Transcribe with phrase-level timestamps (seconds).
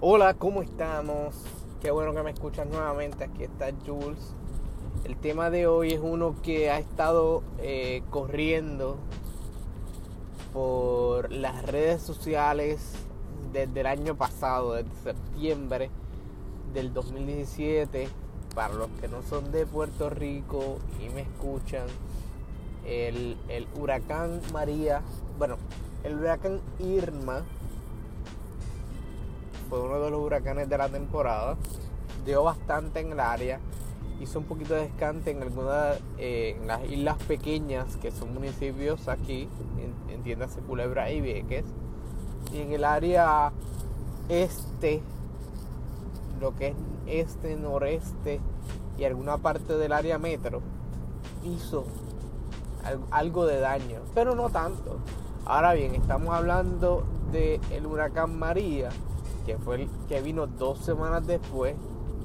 [0.00, 1.34] Hola, ¿cómo estamos?
[1.82, 3.24] Qué bueno que me escuchas nuevamente.
[3.24, 4.32] Aquí está Jules.
[5.02, 8.96] El tema de hoy es uno que ha estado eh, corriendo
[10.52, 12.92] por las redes sociales
[13.52, 15.90] desde el año pasado, desde septiembre
[16.72, 18.08] del 2017.
[18.54, 21.88] Para los que no son de Puerto Rico y me escuchan,
[22.86, 25.02] el, el huracán María,
[25.40, 25.56] bueno,
[26.04, 27.42] el huracán Irma
[29.68, 31.56] fue uno de los huracanes de la temporada.
[32.24, 33.60] Dio bastante en el área.
[34.20, 39.06] Hizo un poquito de descante en algunas eh, en las islas pequeñas que son municipios
[39.08, 41.64] aquí, en, entiéndase Culebra y Vieques.
[42.52, 43.52] Y en el área
[44.28, 45.02] este,
[46.40, 46.74] lo que
[47.06, 48.40] es este, noreste
[48.98, 50.60] y alguna parte del área metro,
[51.44, 51.84] hizo
[53.10, 54.98] algo de daño, pero no tanto.
[55.44, 58.90] Ahora bien, estamos hablando del el huracán María,
[59.48, 61.74] que fue el que vino dos semanas después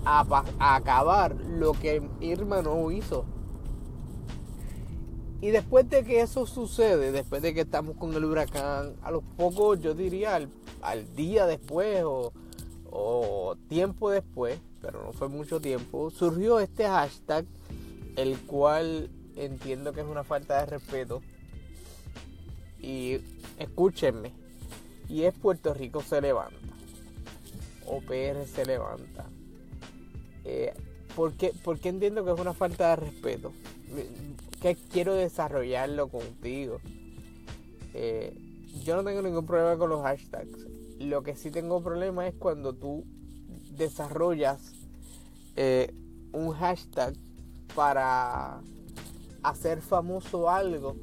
[0.03, 3.23] a, acabar lo que Irma no hizo.
[5.39, 9.23] Y después de que eso sucede, después de que estamos con el huracán, a los
[9.37, 10.35] pocos, yo diría
[10.81, 12.33] al, día después o,
[12.91, 17.45] o, tiempo después, pero no fue mucho tiempo, surgió este hashtag,
[18.17, 21.21] el cual entiendo que es una falta de respeto.
[22.81, 23.21] Y
[23.59, 24.33] escúchenme,
[25.07, 26.73] y es Puerto Rico se levanta.
[27.87, 29.25] OPR se levanta.
[30.45, 30.73] Eh,
[31.15, 31.53] ¿por, qué,
[31.83, 33.53] entiendo que es una falta de respeto?
[34.61, 36.79] Que quiero desarrollarlo contigo.
[37.93, 38.35] Eh,
[38.83, 40.67] yo no tengo ningún problema con los hashtags.
[40.99, 43.03] Lo que sí tengo problema es cuando tú
[43.71, 44.73] desarrollas
[45.55, 45.93] eh,
[46.31, 47.13] un hashtag
[47.75, 48.61] para
[49.43, 50.95] hacer famoso algo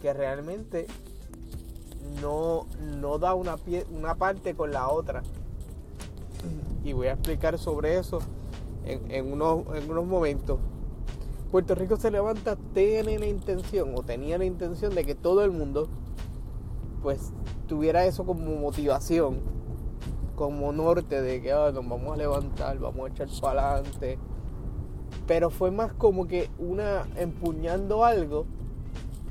[0.00, 0.86] que realmente
[2.20, 3.56] no, no da una,
[3.90, 5.22] una parte con la otra
[6.84, 8.20] y voy a explicar sobre eso
[8.84, 10.58] en, unos, en unos momentos.
[11.50, 15.50] Puerto Rico se levanta, tiene la intención o tenía la intención de que todo el
[15.50, 15.88] mundo
[17.02, 17.32] pues
[17.66, 19.40] tuviera eso como motivación,
[20.34, 24.18] como norte de que ah, nos vamos a levantar, vamos a echar para adelante.
[25.26, 28.46] Pero fue más como que una empuñando algo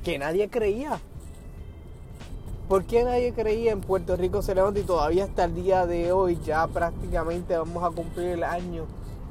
[0.04, 1.00] que nadie creía.
[2.68, 6.12] ¿Por qué nadie creía en Puerto Rico se levanta y todavía hasta el día de
[6.12, 8.84] hoy ya prácticamente vamos a cumplir el año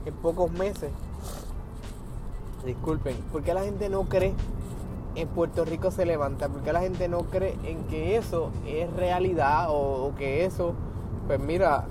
[0.05, 0.91] en pocos meses?
[2.65, 4.33] Disculpen, ¿por qué la gente no cree
[5.15, 6.49] en Puerto Rico se levanta?
[6.49, 10.73] ¿Por qué la gente no cree en que eso es realidad o, que eso,
[11.25, 11.85] pues mira,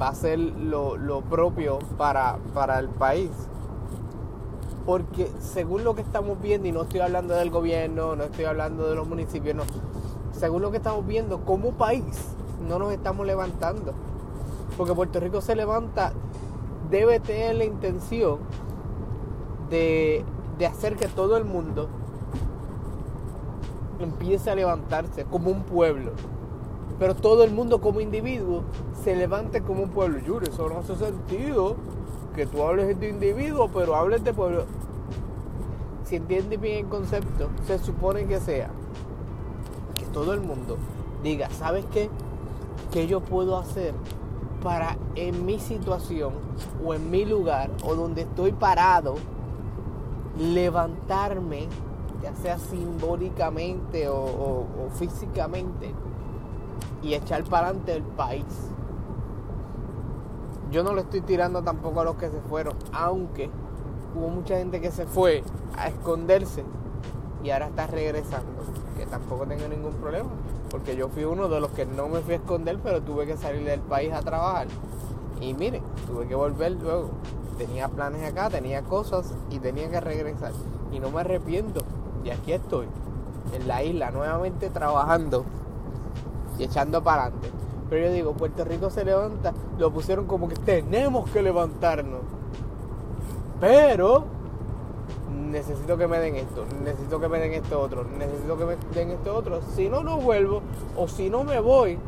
[0.00, 3.30] va a ser lo, propio para, para el país?
[4.84, 8.88] Porque según lo que estamos viendo, y no estoy hablando del gobierno, no estoy hablando
[8.90, 9.64] de los municipios, no,
[10.36, 12.36] según lo que estamos viendo, como país
[12.68, 13.92] no nos estamos levantando.
[14.76, 16.12] Porque Puerto Rico se levanta,
[16.90, 18.38] debe tener la intención
[19.70, 20.24] de,
[20.66, 21.88] hacer que todo el mundo
[23.98, 26.12] empiece a levantarse como un pueblo.
[26.98, 28.62] Pero todo el mundo como individuo
[29.02, 30.18] se levante como un pueblo.
[30.18, 31.76] Yuri, eso no hace sentido
[32.34, 34.64] que tú hables de individuo, pero hables de pueblo.
[36.04, 38.70] Si entiendes bien el concepto, se supone que sea
[40.16, 40.78] todo el mundo
[41.22, 42.08] diga, ¿sabes qué?
[42.90, 43.92] ¿Qué yo puedo hacer
[44.62, 46.32] para en mi situación
[46.82, 49.16] o en mi lugar o donde estoy parado
[50.38, 51.68] levantarme,
[52.22, 55.92] ya sea simbólicamente o, físicamente,
[57.02, 58.70] y echar para adelante el país?
[60.72, 63.50] Yo no le estoy tirando tampoco a los que se fueron, aunque
[64.14, 65.44] hubo mucha gente que se fue
[65.76, 66.64] a esconderse
[67.44, 70.28] y ahora está regresando que tampoco tengo ningún problema,
[70.70, 73.36] porque yo fui uno de los que no me fui a esconder, pero tuve que
[73.36, 74.66] salir del país a trabajar.
[75.40, 77.10] Y miren, tuve que volver luego.
[77.58, 80.52] Tenía planes acá, tenía cosas y tenía que regresar.
[80.92, 81.82] Y no me arrepiento.
[82.24, 82.86] Y aquí estoy,
[83.54, 85.44] en la isla, nuevamente trabajando
[86.58, 87.50] y echando para adelante.
[87.88, 92.22] Pero yo digo, Puerto Rico se levanta, lo pusieron como que tenemos que levantarnos.
[93.60, 94.24] Pero
[95.56, 99.10] necesito que me den esto, necesito que me den esto otro, necesito que me den
[99.10, 99.60] esto otro.
[99.74, 100.60] Si no, no vuelvo
[100.96, 101.98] o si no me voy.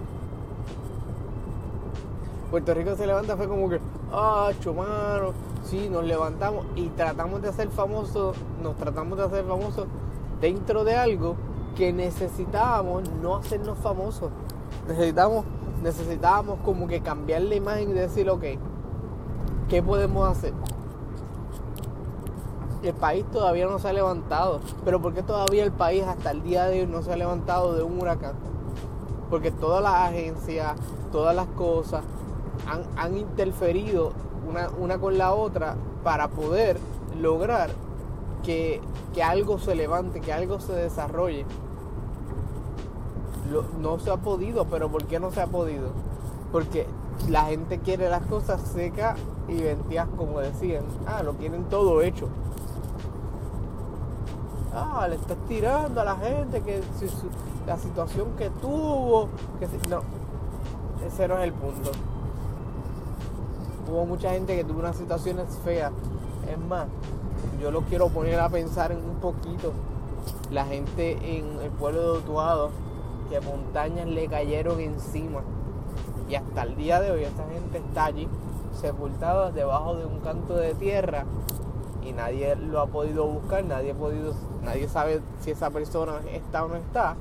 [2.51, 3.81] Puerto Rico se levanta, fue como que,
[4.13, 5.33] ah, chumano,
[5.65, 9.87] sí, nos levantamos y tratamos de hacer famosos, nos tratamos de hacer famosos
[10.43, 11.37] dentro de algo
[11.75, 14.31] que necesitábamos no hacernos famosos.
[14.87, 15.47] Necesitamos,
[15.83, 18.45] necesitábamos como que cambiar la imagen y decir, ok,
[19.71, 20.53] ¿qué podemos hacer?
[22.83, 24.61] El país todavía no se ha levantado.
[24.85, 27.75] Pero ¿por qué todavía el país hasta el día de hoy no se ha levantado
[27.75, 28.35] de un huracán?
[29.31, 30.75] Porque todas las agencias,
[31.13, 32.03] todas las cosas
[32.97, 34.13] han, interferido
[34.49, 36.79] una, una, con la otra para poder
[37.21, 37.71] lograr
[38.43, 38.81] que,
[39.15, 41.45] que algo se levante, que algo se desarrolle.
[43.81, 45.91] no se ha podido, pero ¿por qué no se ha podido?
[46.53, 46.87] Porque
[47.29, 50.85] la gente quiere las cosas secas y ventías como decían.
[51.07, 52.29] Ah, lo quieren todo hecho.
[54.81, 56.81] Ah, le estás tirando a la gente que
[57.67, 59.29] la situación que tuvo,
[59.59, 60.03] que no,
[61.07, 61.91] ese no es el punto.
[63.91, 65.93] Hubo mucha gente que tuvo unas situaciones feas.
[66.51, 66.87] Es más,
[67.61, 69.73] yo lo quiero poner a pensar en un poquito.
[70.51, 72.71] La gente en el pueblo de Otuado,
[73.31, 75.41] que montañas le cayeron encima
[76.29, 78.29] y hasta el día de hoy esa gente está allí
[78.79, 81.25] sepultada debajo de un canto de tierra
[82.09, 86.65] y nadie lo ha podido buscar, nadie ha podido, nadie sabe si esa persona está
[86.65, 87.17] o no está.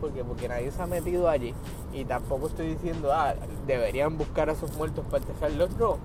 [0.00, 1.54] Porque, porque nadie se ha metido allí.
[1.92, 3.34] Y tampoco estoy diciendo, ah,
[3.66, 5.76] deberían buscar a esos muertos para enterrarlos.
[5.76, 5.96] No.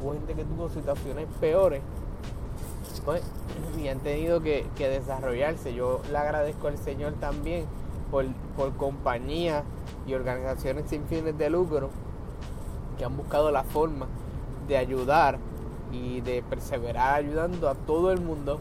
[0.00, 1.82] Hubo gente que tuvo situaciones peores.
[3.04, 3.22] Pues,
[3.78, 5.74] y han tenido que, desarrollarse.
[5.74, 7.66] Yo le agradezco al Señor también
[8.10, 8.24] por,
[8.56, 9.64] por compañía
[10.06, 11.90] y organizaciones sin fines de lucro
[12.96, 14.06] que han buscado la forma
[14.68, 15.38] de ayudar
[15.94, 18.58] y de perseverar ayudando a todo el mundo,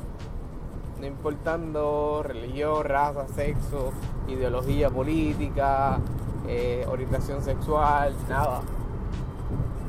[1.00, 3.92] no importando religión, raza, sexo,
[4.28, 6.00] ideología política,
[6.48, 8.62] eh, orientación sexual, nada.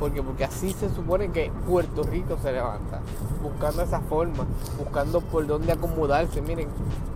[0.01, 3.01] Porque, porque así se supone que Puerto Rico se levanta,
[3.43, 4.45] buscando esa forma,
[4.79, 6.43] buscando por dónde acomodarse.
[6.43, 6.69] Miren,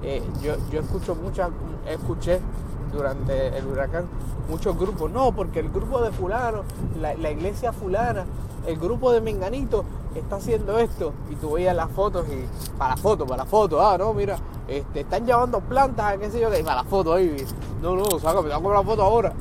[0.03, 1.51] eh, yo, yo escucho muchas,
[1.89, 2.41] escuché
[2.93, 4.07] durante el huracán
[4.49, 5.11] muchos grupos.
[5.11, 6.63] No, porque el grupo de fulano,
[7.01, 8.25] la, iglesia fulana,
[8.67, 11.13] el grupo de Menganito está haciendo esto.
[11.31, 12.47] Y tú veías las fotos y
[12.77, 16.41] para la foto, para la foto, ah, no, mira, este, están llevando plantas, qué sé
[16.41, 17.45] yo, y para la foto ahí.
[17.83, 19.33] No, no, sácame, la foto ahora.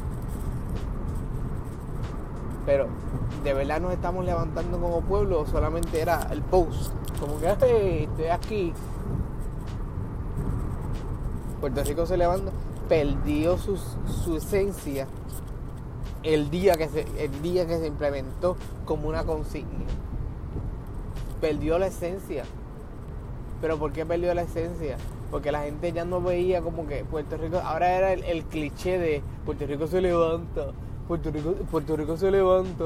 [2.65, 2.87] Pero,
[3.43, 6.91] ¿de verdad nos estamos levantando como pueblo o solamente era el post?
[7.19, 8.73] Como que estoy aquí.
[11.61, 12.51] Puerto Rico se levanta
[12.87, 15.07] perdió su, esencia
[16.23, 19.85] el día, que se, el día que se implementó como una consigna.
[21.41, 22.43] Perdió la esencia.
[23.61, 24.97] ¿Pero por qué perdió la esencia?
[25.31, 29.21] Porque la gente ya no veía como que Puerto Rico, ahora era el, cliché de
[29.45, 30.67] Puerto Rico se levanta,
[31.07, 32.83] Puerto Rico, Puerto Rico se levanta,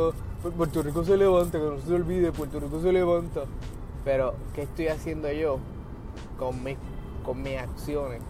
[0.58, 3.42] Puerto Rico se levanta, que no se olvide, Puerto Rico se levanta.
[4.04, 5.60] Pero, ¿qué estoy haciendo yo
[6.40, 6.56] con,
[7.24, 8.22] con mis acciones?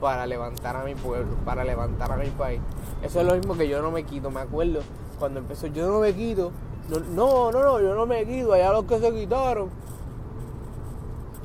[0.00, 2.60] para levantar a mi pueblo, para levantar a mi país.
[3.02, 4.30] Eso es lo mismo que yo no me quito.
[4.30, 4.80] Me acuerdo
[5.18, 6.52] cuando empezó, yo no me quito.
[6.88, 8.52] No, no, no, yo no me quito.
[8.52, 9.68] Allá los que se quitaron.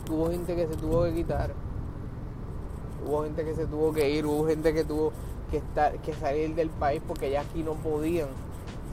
[0.09, 1.51] Hubo gente que se tuvo que quitar.
[3.05, 4.25] Hubo gente que se tuvo que ir.
[4.25, 5.11] Hubo gente que tuvo
[5.51, 8.29] que, estar, que salir del país porque ya aquí no podían.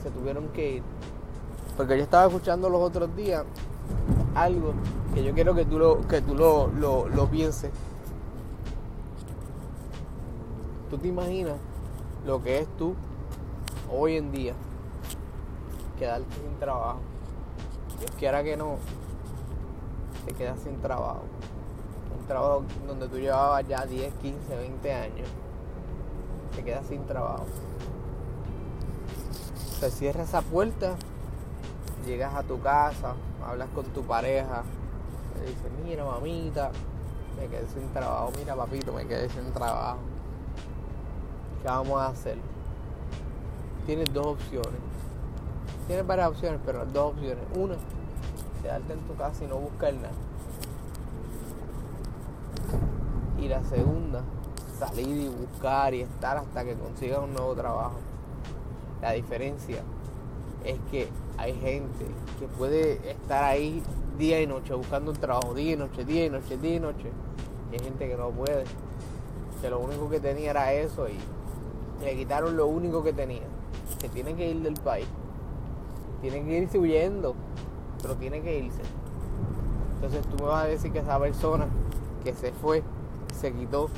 [0.03, 0.83] Se tuvieron que ir.
[1.77, 3.45] Porque yo estaba escuchando los otros días
[4.35, 4.75] algo
[5.15, 7.71] que yo quiero que tú lo, que tú lo, lo, lo pienses.
[10.91, 11.57] ¿Tú te imaginas
[12.27, 12.95] lo que es tú
[13.93, 14.55] hoy en día
[16.01, 16.99] quedarte sin trabajo?
[17.99, 18.79] Dios quiera que no,
[20.25, 21.25] te quedas sin trabajo.
[22.19, 25.29] Un trabajo donde tú llevabas ya 10, 15, 20 años.
[26.57, 27.45] Te quedas sin trabajo.
[29.79, 30.97] Se cierra esa puerta,
[32.07, 33.15] llegas a tu casa,
[33.47, 34.63] hablas con tu pareja,
[35.39, 36.71] le dices, mira mamita,
[37.39, 39.99] me quedé sin trabajo, mira papito, me quedé sin trabajo.
[41.63, 42.39] ¿Qué vamos a hacer?
[43.87, 45.00] Tienes dos opciones.
[45.91, 47.43] Tienes varias opciones, pero dos opciones.
[47.57, 47.75] Una,
[48.63, 50.13] quedarte en tu casa y no buscar nada.
[53.41, 54.23] Y la segunda,
[54.79, 57.97] salir y buscar y estar hasta que consigas un nuevo trabajo.
[59.03, 59.83] La diferencia
[60.65, 62.07] es que hay gente
[62.39, 63.83] que puede estar ahí
[64.17, 67.11] día y noche buscando un trabajo, día y noche, día y noche, día y noche.
[67.73, 68.63] Y hay gente que no puede.
[69.61, 71.19] Que lo único que tenía era eso y
[72.05, 73.43] le quitaron lo único que tenía,
[74.01, 75.09] que tiene que ir del país.
[76.21, 77.35] Tiene que irse huyendo,
[78.03, 78.83] pero tiene que irse.
[79.95, 81.67] Entonces tú me vas a decir que esa persona
[82.25, 82.83] que se fue,
[83.35, 83.89] se quitó,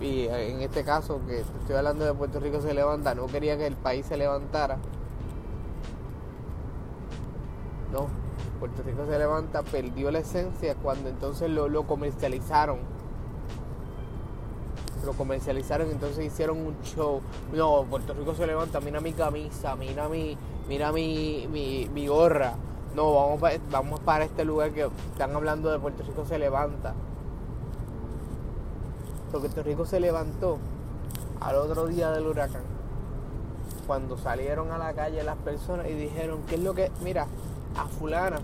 [0.00, 3.66] y en este caso que estoy hablando de Puerto Rico se levanta, no quería que
[3.66, 4.78] el país se levantara.
[7.92, 8.06] No,
[8.60, 12.78] Puerto Rico se levanta, perdió la esencia cuando entonces lo, lo comercializaron
[15.04, 17.20] lo comercializaron, entonces hicieron un show.
[17.52, 20.36] No, Puerto Rico se levanta, mira mi camisa, mira mi,
[20.70, 22.52] mira mi, mi, gorra.
[22.94, 23.40] No, vamos
[23.72, 26.94] vamos para este lugar que están hablando de Puerto Rico se levanta.
[29.32, 30.58] Puerto Rico se levantó
[31.40, 32.62] al otro día del huracán.
[33.88, 37.26] cuando salieron a la calle las personas y dijeron, ¿qué es lo que, mira,
[37.76, 38.38] a fulana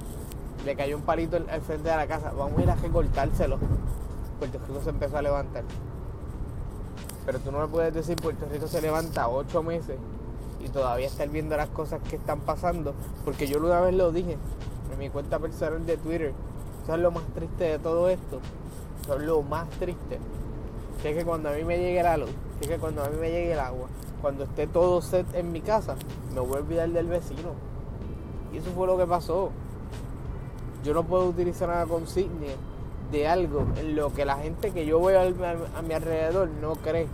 [0.65, 3.59] le cayó un palito al frente de la casa, vamos a ir a recortárselo.
[4.41, 5.63] Puerto Rico se empezó a levantar.
[7.25, 9.97] Pero tú no me puedes decir Puerto Rico se levanta ocho meses
[10.67, 12.95] y todavía estar viendo las cosas que están pasando.
[13.25, 14.37] Porque yo una vez lo dije
[14.93, 16.33] en mi cuenta personal de Twitter.
[16.83, 18.41] Eso es lo más triste de todo esto.
[19.03, 20.19] Eso es lo más triste.
[21.03, 23.09] Que es que cuando a mí me llegue la luz, que es que cuando a
[23.09, 23.89] mí me llegue el agua,
[24.21, 25.95] cuando esté todo set en mi casa,
[26.35, 27.53] me voy a olvidar del vecino.
[28.53, 29.51] Y eso fue lo que pasó.
[30.83, 32.47] Yo no puedo utilizar una consigna
[33.13, 37.07] de algo en lo que la gente que yo veo a, mi alrededor no cree,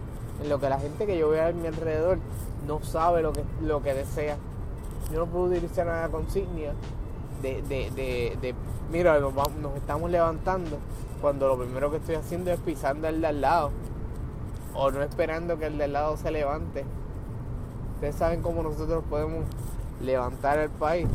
[0.42, 2.18] en lo que la gente que yo veo a mi alrededor
[2.66, 4.36] no sabe lo que, lo que desea.
[5.12, 6.72] Yo no puedo utilizar una consigna
[7.42, 8.54] de, de, de, de
[8.90, 10.78] mira, nos, nos, estamos levantando
[11.20, 13.70] cuando lo primero que estoy haciendo es pisando el de al lado
[14.74, 16.84] o no esperando que el de al lado se levante.
[17.94, 19.44] Ustedes saben cómo nosotros podemos
[20.00, 21.06] levantar el país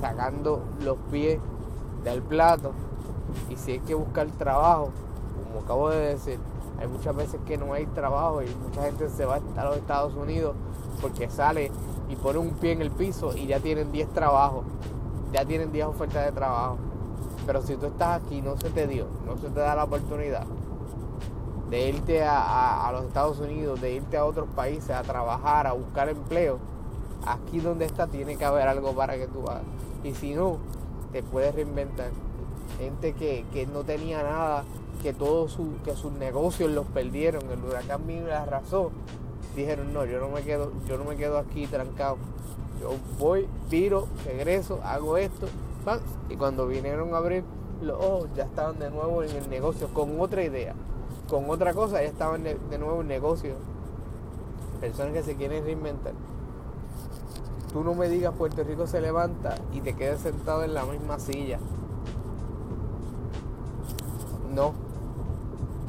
[0.00, 1.38] sacando los pies
[2.04, 2.72] del plato
[3.48, 4.90] y si hay que buscar trabajo,
[5.44, 6.38] como acabo de decir,
[6.80, 10.14] hay muchas veces que no hay trabajo y mucha gente se va a los Estados
[10.14, 10.56] Unidos
[11.00, 11.70] porque sale
[12.08, 14.64] y pone un pie en el piso y ya tienen 10 trabajos,
[15.32, 16.78] ya tienen 10 ofertas de trabajo.
[17.46, 20.46] Pero si tú estás aquí, no se te dio, no se te da la oportunidad
[21.70, 25.72] de irte a, a los Estados Unidos, de irte a otros países a trabajar, a
[25.72, 26.58] buscar empleo.
[27.26, 29.62] Aquí donde está tiene que haber algo para que tú hagas.
[30.02, 30.56] Y si no,
[31.12, 32.10] te puedes reinventar
[32.78, 34.64] gente que, no tenía nada,
[35.02, 38.90] que todos que sus negocios los perdieron, el huracán vino arrasó,
[39.56, 42.16] dijeron no, yo no me quedo, yo no me quedo aquí trancado.
[42.80, 45.46] Yo voy, viro, regreso, hago esto,
[46.28, 47.44] y cuando vinieron a abrir
[47.82, 50.74] los ojos ya estaban de nuevo en el negocio, con otra idea,
[51.28, 53.54] con otra cosa, ya estaban de, de nuevo en negocio.
[54.80, 56.14] Personas que se quieren reinventar.
[57.72, 61.18] Tú no me digas Puerto Rico se levanta y te quedes sentado en la misma
[61.18, 61.58] silla.
[64.54, 64.72] No.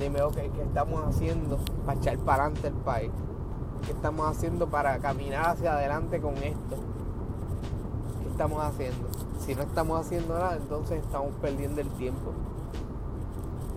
[0.02, 3.12] Dime, ok, ¿qué estamos haciendo para echar para adelante el país?
[3.86, 6.78] ¿Qué estamos haciendo para caminar hacia adelante con esto?
[8.24, 9.08] ¿Qué estamos haciendo?
[9.46, 12.32] Si no estamos haciendo nada, entonces estamos perdiendo el tiempo.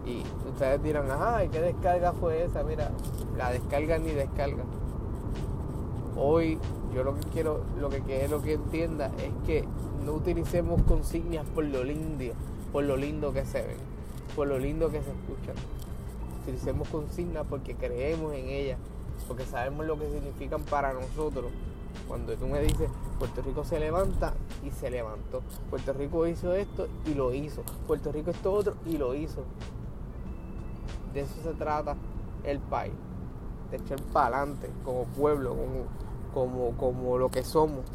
[0.07, 2.63] Y ustedes dirán, ajá, ¿y qué descarga fue esa?
[2.63, 2.91] Mira,
[3.37, 4.65] la descarga ni descarga.
[6.17, 6.59] Hoy
[6.95, 9.69] yo lo que quiero, lo que quiero que entienda es que
[10.07, 12.33] no utilicemos consignas por lo lindo,
[12.73, 13.95] por lo lindo que se ven
[14.35, 15.55] por lo lindo que se escuchan.
[16.45, 18.79] Utilicemos consignas porque creemos en ellas,
[19.27, 21.47] porque sabemos lo que significan para nosotros.
[22.07, 25.43] Cuando tú me dices, Puerto Rico se levanta y se levantó.
[25.71, 27.63] Puerto Rico hizo esto y lo hizo.
[27.87, 29.43] Puerto Rico esto otro y lo hizo.
[31.15, 31.97] De eso se trata
[32.43, 32.93] el país.
[33.71, 35.87] De echar para adelante como pueblo, como,
[36.35, 37.87] como, como lo que somos.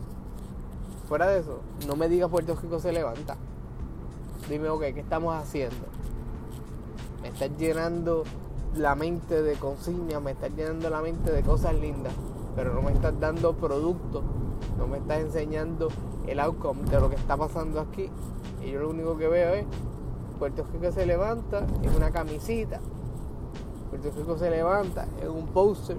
[1.07, 3.37] Fuera de eso, no me digas Puerto Rico se levanta.
[4.49, 5.85] Dime, ok, ¿qué estamos haciendo?
[7.21, 8.23] Me estás llenando
[8.75, 12.13] la mente de consignas, me estás llenando la mente de cosas lindas,
[12.55, 14.23] pero no me estás dando producto,
[14.77, 15.89] no me estás enseñando
[16.27, 18.09] el outcome de lo que está pasando aquí.
[18.63, 19.65] Y yo lo único que veo es
[20.37, 22.79] Puerto Rico se levanta en una camisita,
[23.89, 25.97] Puerto Rico se levanta en un poster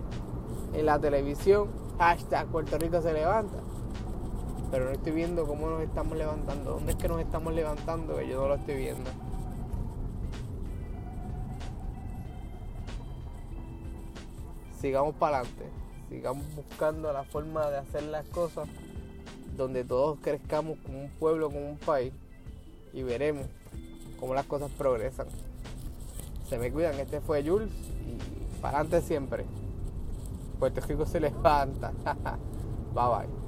[0.73, 3.59] en la televisión, hashtag Puerto Rico se levanta.
[4.71, 8.29] Pero no estoy viendo cómo nos estamos levantando, dónde es que nos estamos levantando, que
[8.29, 9.11] yo no lo estoy viendo.
[14.81, 15.65] Sigamos para adelante,
[16.09, 18.69] sigamos buscando la forma de hacer las cosas
[19.57, 22.13] donde todos crezcamos como un pueblo, como un país
[22.93, 23.47] y veremos
[24.19, 25.27] cómo las cosas progresan.
[26.49, 29.45] Se me cuidan, este fue Jules y para adelante siempre.
[30.59, 31.93] Puerto Rico se levanta.
[32.95, 33.40] bye bye.